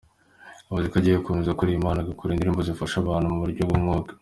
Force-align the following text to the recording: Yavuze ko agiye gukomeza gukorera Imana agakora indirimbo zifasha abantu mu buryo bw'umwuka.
Yavuze 0.67 0.87
ko 0.91 0.95
agiye 0.99 1.15
gukomeza 1.17 1.53
gukorera 1.53 1.79
Imana 1.79 1.99
agakora 2.01 2.31
indirimbo 2.33 2.61
zifasha 2.67 2.95
abantu 2.99 3.27
mu 3.31 3.41
buryo 3.43 3.61
bw'umwuka. 3.67 4.11